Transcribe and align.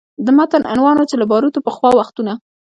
د 0.25 0.27
متن 0.37 0.63
عنوان 0.71 0.95
و 0.97 1.07
چې 1.09 1.15
له 1.21 1.25
باروتو 1.31 1.63
پخوا 1.67 1.89
وختونه 1.95 2.33